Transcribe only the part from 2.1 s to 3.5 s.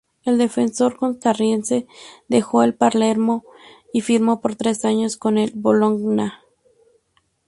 dejó el Palermo